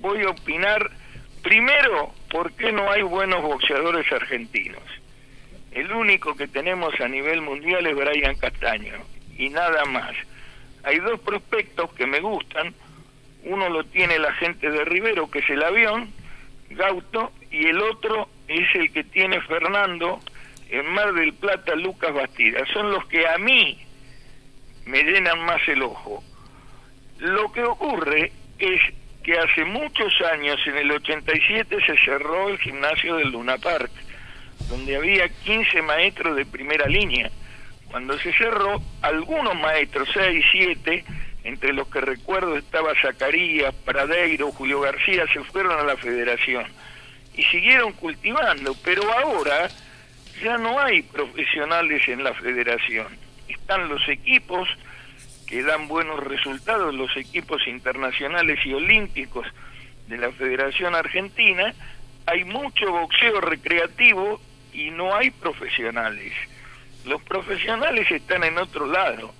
voy 0.00 0.22
a 0.22 0.30
opinar 0.30 0.90
primero 1.42 2.12
por 2.30 2.52
qué 2.52 2.72
no 2.72 2.90
hay 2.90 3.02
buenos 3.02 3.42
boxeadores 3.42 4.10
argentinos. 4.12 4.82
El 5.72 5.92
único 5.92 6.34
que 6.36 6.48
tenemos 6.48 6.98
a 7.00 7.08
nivel 7.08 7.42
mundial 7.42 7.86
es 7.86 7.94
Brian 7.94 8.36
Castaño 8.36 8.98
y 9.36 9.48
nada 9.50 9.84
más. 9.84 10.14
Hay 10.82 10.98
dos 10.98 11.20
prospectos 11.20 11.92
que 11.92 12.06
me 12.06 12.20
gustan. 12.20 12.74
Uno 13.44 13.68
lo 13.68 13.84
tiene 13.84 14.18
la 14.18 14.32
gente 14.34 14.70
de 14.70 14.84
Rivero, 14.84 15.30
que 15.30 15.38
es 15.38 15.50
el 15.50 15.62
avión, 15.62 16.12
Gauto, 16.70 17.32
y 17.50 17.66
el 17.66 17.80
otro 17.80 18.28
es 18.48 18.66
el 18.74 18.92
que 18.92 19.04
tiene 19.04 19.40
Fernando 19.42 20.20
en 20.68 20.86
Mar 20.86 21.12
del 21.14 21.32
Plata, 21.34 21.74
Lucas 21.74 22.12
Bastida. 22.12 22.64
Son 22.72 22.90
los 22.90 23.06
que 23.06 23.26
a 23.26 23.38
mí 23.38 23.78
me 24.86 25.02
llenan 25.02 25.40
más 25.44 25.60
el 25.68 25.82
ojo. 25.82 26.22
Lo 27.18 27.52
que 27.52 27.62
ocurre 27.62 28.32
es 28.58 28.80
que 29.22 29.38
hace 29.38 29.64
muchos 29.64 30.12
años, 30.32 30.58
en 30.66 30.76
el 30.76 30.90
87, 30.92 31.76
se 31.84 31.96
cerró 32.04 32.48
el 32.48 32.58
gimnasio 32.58 33.16
del 33.16 33.30
Luna 33.30 33.58
Park, 33.58 33.90
donde 34.68 34.96
había 34.96 35.28
15 35.28 35.82
maestros 35.82 36.36
de 36.36 36.46
primera 36.46 36.86
línea. 36.86 37.30
Cuando 37.90 38.18
se 38.18 38.32
cerró, 38.32 38.80
algunos 39.02 39.54
maestros, 39.56 40.08
6, 40.14 40.44
7, 40.52 41.04
entre 41.44 41.72
los 41.72 41.88
que 41.88 42.00
recuerdo 42.00 42.56
estaba 42.56 42.92
Zacarías, 43.00 43.74
Pradeiro, 43.84 44.52
Julio 44.52 44.80
García, 44.80 45.24
se 45.32 45.42
fueron 45.44 45.78
a 45.78 45.84
la 45.84 45.96
federación 45.96 46.66
y 47.34 47.42
siguieron 47.44 47.92
cultivando, 47.92 48.74
pero 48.84 49.02
ahora 49.12 49.68
ya 50.42 50.58
no 50.58 50.78
hay 50.78 51.02
profesionales 51.02 52.06
en 52.08 52.24
la 52.24 52.34
federación. 52.34 53.06
Están 53.48 53.88
los 53.88 54.06
equipos, 54.08 54.68
que 55.50 55.64
dan 55.64 55.88
buenos 55.88 56.22
resultados 56.22 56.94
los 56.94 57.14
equipos 57.16 57.66
internacionales 57.66 58.64
y 58.64 58.72
olímpicos 58.72 59.44
de 60.06 60.16
la 60.16 60.30
Federación 60.30 60.94
Argentina, 60.94 61.74
hay 62.24 62.44
mucho 62.44 62.92
boxeo 62.92 63.40
recreativo 63.40 64.40
y 64.72 64.90
no 64.92 65.12
hay 65.12 65.30
profesionales. 65.32 66.32
Los 67.04 67.20
profesionales 67.22 68.08
están 68.12 68.44
en 68.44 68.58
otro 68.58 68.86
lado 68.86 69.34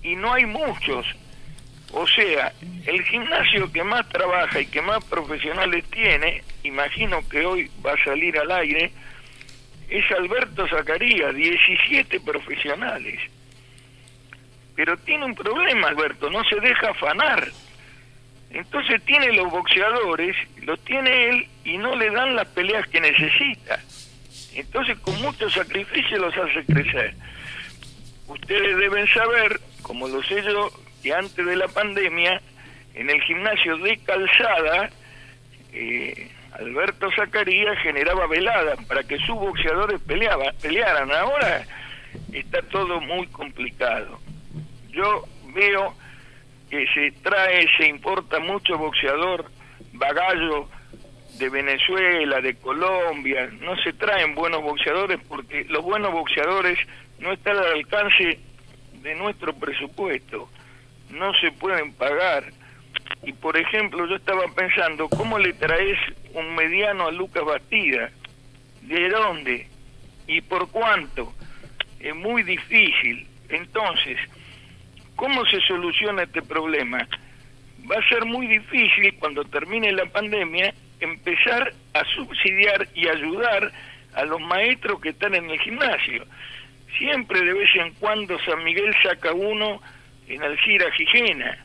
y 0.00 0.14
no 0.14 0.32
hay 0.32 0.46
muchos. 0.46 1.04
O 1.92 2.06
sea, 2.06 2.52
el 2.86 3.02
gimnasio 3.02 3.72
que 3.72 3.82
más 3.82 4.08
trabaja 4.08 4.60
y 4.60 4.66
que 4.66 4.80
más 4.80 5.04
profesionales 5.04 5.84
tiene, 5.90 6.44
imagino 6.62 7.28
que 7.28 7.44
hoy 7.44 7.70
va 7.84 7.94
a 7.94 8.04
salir 8.04 8.38
al 8.38 8.52
aire, 8.52 8.92
es 9.88 10.04
Alberto 10.12 10.68
Zacarías, 10.68 11.34
17 11.34 12.20
profesionales. 12.20 13.20
Pero 14.76 14.96
tiene 14.98 15.24
un 15.24 15.34
problema, 15.34 15.88
Alberto, 15.88 16.30
no 16.30 16.44
se 16.44 16.60
deja 16.60 16.90
afanar. 16.90 17.48
Entonces 18.50 19.02
tiene 19.04 19.32
los 19.32 19.50
boxeadores, 19.50 20.36
los 20.62 20.78
tiene 20.84 21.30
él 21.30 21.48
y 21.64 21.78
no 21.78 21.96
le 21.96 22.10
dan 22.10 22.36
las 22.36 22.46
peleas 22.48 22.86
que 22.88 23.00
necesita. 23.00 23.80
Entonces 24.54 24.98
con 24.98 25.20
mucho 25.22 25.48
sacrificio 25.50 26.18
los 26.18 26.36
hace 26.36 26.64
crecer. 26.64 27.14
Ustedes 28.28 28.76
deben 28.76 29.08
saber, 29.08 29.60
como 29.82 30.08
lo 30.08 30.22
sé 30.22 30.42
yo, 30.42 30.70
que 31.02 31.12
antes 31.12 31.44
de 31.44 31.56
la 31.56 31.68
pandemia, 31.68 32.40
en 32.94 33.10
el 33.10 33.20
gimnasio 33.22 33.78
de 33.78 33.98
Calzada, 33.98 34.90
eh, 35.72 36.30
Alberto 36.52 37.10
Zacarías 37.14 37.78
generaba 37.82 38.26
veladas 38.26 38.82
para 38.86 39.02
que 39.04 39.18
sus 39.18 39.36
boxeadores 39.36 40.00
peleaba, 40.02 40.52
pelearan. 40.60 41.10
Ahora 41.12 41.66
está 42.32 42.62
todo 42.62 43.00
muy 43.00 43.26
complicado 43.28 44.18
yo 44.96 45.24
veo 45.54 45.94
que 46.70 46.86
se 46.94 47.12
trae, 47.22 47.68
se 47.76 47.86
importa 47.86 48.40
mucho 48.40 48.78
boxeador 48.78 49.44
bagallo 49.92 50.68
de 51.38 51.48
Venezuela, 51.50 52.40
de 52.40 52.56
Colombia, 52.56 53.50
no 53.60 53.76
se 53.82 53.92
traen 53.92 54.34
buenos 54.34 54.62
boxeadores 54.62 55.20
porque 55.28 55.64
los 55.68 55.84
buenos 55.84 56.12
boxeadores 56.12 56.78
no 57.18 57.32
están 57.32 57.58
al 57.58 57.72
alcance 57.72 58.40
de 59.02 59.14
nuestro 59.14 59.54
presupuesto, 59.54 60.48
no 61.10 61.32
se 61.34 61.52
pueden 61.52 61.92
pagar. 61.92 62.44
Y 63.22 63.32
por 63.34 63.56
ejemplo, 63.56 64.06
yo 64.06 64.16
estaba 64.16 64.44
pensando, 64.54 65.08
¿cómo 65.10 65.38
le 65.38 65.52
traes 65.52 65.98
un 66.32 66.54
mediano 66.54 67.06
a 67.06 67.12
Lucas 67.12 67.44
Bastida? 67.44 68.10
¿De 68.82 69.08
dónde? 69.10 69.68
¿Y 70.26 70.40
por 70.40 70.70
cuánto? 70.70 71.34
Es 72.00 72.14
muy 72.14 72.42
difícil. 72.42 73.26
Entonces, 73.48 74.18
¿Cómo 75.16 75.46
se 75.46 75.60
soluciona 75.62 76.24
este 76.24 76.42
problema? 76.42 76.98
Va 77.90 77.96
a 77.96 78.08
ser 78.08 78.24
muy 78.26 78.46
difícil 78.46 79.14
cuando 79.18 79.44
termine 79.44 79.90
la 79.92 80.04
pandemia 80.06 80.74
empezar 81.00 81.72
a 81.94 82.04
subsidiar 82.14 82.86
y 82.94 83.08
ayudar 83.08 83.72
a 84.14 84.24
los 84.24 84.40
maestros 84.40 85.00
que 85.00 85.10
están 85.10 85.34
en 85.34 85.48
el 85.50 85.58
gimnasio. 85.60 86.24
Siempre 86.98 87.40
de 87.40 87.52
vez 87.52 87.68
en 87.76 87.92
cuando 87.94 88.38
San 88.40 88.62
Miguel 88.62 88.94
saca 89.02 89.32
uno 89.32 89.80
en 90.28 90.42
Alcira 90.42 90.90
Gijena, 90.92 91.64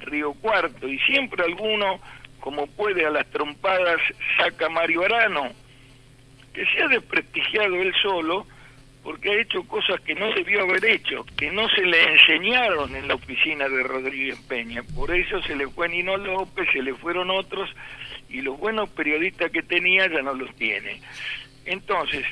Río 0.00 0.32
Cuarto, 0.34 0.86
y 0.88 0.98
siempre 1.00 1.44
alguno, 1.44 2.00
como 2.40 2.66
puede 2.68 3.04
a 3.06 3.10
las 3.10 3.26
trompadas, 3.30 4.00
saca 4.36 4.68
Mario 4.68 5.04
Arano, 5.04 5.50
que 6.52 6.66
se 6.66 6.82
ha 6.82 6.88
desprestigiado 6.88 7.76
él 7.76 7.92
solo, 8.02 8.46
porque 9.02 9.30
ha 9.30 9.40
hecho 9.40 9.62
cosas 9.64 10.00
que 10.00 10.14
no 10.14 10.32
debió 10.32 10.62
haber 10.62 10.84
hecho, 10.84 11.24
que 11.36 11.50
no 11.50 11.68
se 11.70 11.82
le 11.82 12.12
enseñaron 12.12 12.94
en 12.94 13.08
la 13.08 13.14
oficina 13.14 13.68
de 13.68 13.82
Rodríguez 13.82 14.38
Peña. 14.48 14.82
Por 14.94 15.14
eso 15.14 15.42
se 15.42 15.56
le 15.56 15.66
fue 15.68 15.88
Nino 15.88 16.16
López, 16.16 16.68
se 16.72 16.82
le 16.82 16.94
fueron 16.94 17.30
otros, 17.30 17.68
y 18.28 18.40
los 18.42 18.58
buenos 18.58 18.88
periodistas 18.90 19.50
que 19.50 19.62
tenía 19.62 20.06
ya 20.06 20.22
no 20.22 20.34
los 20.34 20.54
tiene. 20.54 21.00
Entonces, 21.64 22.24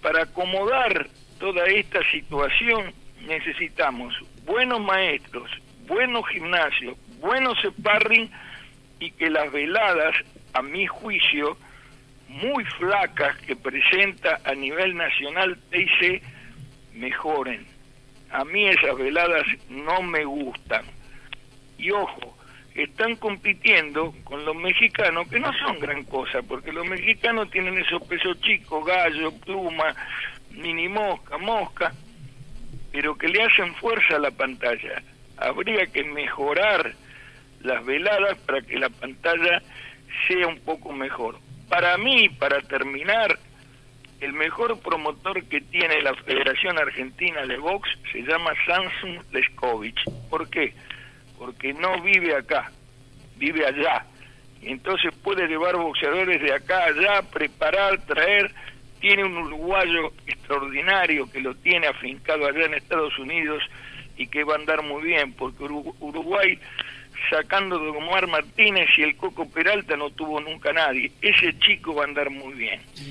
para 0.00 0.22
acomodar 0.22 1.08
toda 1.38 1.66
esta 1.66 2.00
situación 2.10 2.92
necesitamos 3.26 4.14
buenos 4.44 4.80
maestros, 4.80 5.50
buenos 5.86 6.26
gimnasios, 6.28 6.96
buenos 7.20 7.58
sparring 7.62 8.30
y 8.98 9.10
que 9.10 9.30
las 9.30 9.50
veladas, 9.52 10.14
a 10.52 10.62
mi 10.62 10.86
juicio, 10.86 11.56
muy 12.28 12.64
flacas 12.64 13.36
que 13.38 13.56
presenta 13.56 14.40
a 14.44 14.54
nivel 14.54 14.96
nacional 14.96 15.58
TIC 15.70 16.22
mejoren. 16.94 17.66
A 18.30 18.44
mí 18.44 18.66
esas 18.66 18.96
veladas 18.96 19.44
no 19.68 20.02
me 20.02 20.24
gustan. 20.24 20.84
Y 21.78 21.90
ojo, 21.90 22.36
están 22.74 23.16
compitiendo 23.16 24.12
con 24.24 24.44
los 24.44 24.56
mexicanos, 24.56 25.28
que 25.28 25.38
no 25.38 25.52
son 25.64 25.78
gran 25.78 26.02
cosa, 26.04 26.42
porque 26.42 26.72
los 26.72 26.86
mexicanos 26.86 27.50
tienen 27.50 27.78
esos 27.78 28.02
pesos 28.02 28.40
chicos, 28.40 28.84
gallo, 28.84 29.32
pluma, 29.38 29.94
mini 30.50 30.88
mosca, 30.88 31.38
mosca, 31.38 31.92
pero 32.90 33.16
que 33.16 33.28
le 33.28 33.42
hacen 33.42 33.74
fuerza 33.76 34.16
a 34.16 34.20
la 34.20 34.30
pantalla. 34.30 35.02
Habría 35.36 35.86
que 35.86 36.04
mejorar 36.04 36.92
las 37.60 37.84
veladas 37.84 38.38
para 38.38 38.60
que 38.62 38.78
la 38.78 38.88
pantalla 38.88 39.62
sea 40.26 40.46
un 40.46 40.58
poco 40.60 40.92
mejor. 40.92 41.38
Para 41.74 41.98
mí, 41.98 42.28
para 42.28 42.60
terminar, 42.60 43.36
el 44.20 44.32
mejor 44.32 44.78
promotor 44.78 45.42
que 45.46 45.60
tiene 45.60 46.02
la 46.02 46.14
Federación 46.14 46.78
Argentina 46.78 47.44
de 47.46 47.58
Box 47.58 47.90
se 48.12 48.20
llama 48.22 48.52
Samsung 48.64 49.18
Leskovich. 49.32 50.00
¿Por 50.30 50.48
qué? 50.50 50.72
Porque 51.36 51.72
no 51.72 52.00
vive 52.00 52.36
acá, 52.36 52.70
vive 53.38 53.66
allá. 53.66 54.06
Entonces 54.62 55.12
puede 55.20 55.48
llevar 55.48 55.74
boxeadores 55.74 56.40
de 56.40 56.54
acá 56.54 56.84
allá, 56.84 57.22
preparar, 57.22 58.00
traer. 58.06 58.54
Tiene 59.00 59.24
un 59.24 59.36
uruguayo 59.36 60.12
extraordinario 60.28 61.28
que 61.28 61.40
lo 61.40 61.56
tiene 61.56 61.88
afincado 61.88 62.46
allá 62.46 62.66
en 62.66 62.74
Estados 62.74 63.18
Unidos 63.18 63.64
y 64.16 64.26
que 64.26 64.44
va 64.44 64.54
a 64.54 64.58
andar 64.58 64.82
muy 64.82 65.02
bien, 65.02 65.32
porque 65.32 65.64
Uruguay 65.64 66.58
sacando 67.30 67.78
de 67.78 67.88
Omar 67.88 68.26
Martínez 68.26 68.88
y 68.96 69.02
el 69.02 69.16
Coco 69.16 69.48
Peralta 69.48 69.96
no 69.96 70.10
tuvo 70.10 70.40
nunca 70.40 70.72
nadie. 70.72 71.10
Ese 71.22 71.58
chico 71.58 71.94
va 71.94 72.02
a 72.02 72.06
andar 72.06 72.30
muy 72.30 72.54
bien. 72.54 72.80